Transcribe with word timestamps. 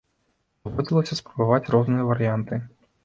Даводзілася 0.67 1.17
спрабаваць 1.19 1.71
розныя 1.77 2.09
варыянты. 2.13 2.53